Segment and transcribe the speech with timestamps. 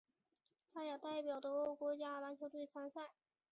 [0.73, 3.11] 他也代表德国国家篮球队参赛。